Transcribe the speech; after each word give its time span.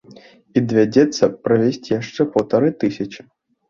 І 0.55 0.63
давядзецца 0.71 1.31
правесці 1.45 1.89
яшчэ 2.01 2.21
паўтары 2.35 2.77
тысячы. 2.85 3.33